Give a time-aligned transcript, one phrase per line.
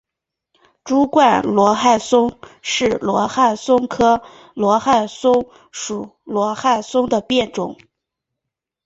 [0.83, 4.23] 柱冠罗汉松是罗汉松科
[4.55, 7.77] 罗汉松属罗汉松的变种。